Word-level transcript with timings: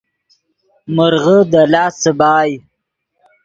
مرغے 0.95 1.37
دے 1.51 1.61
لاست 1.71 1.97
څیبائے 2.03 2.53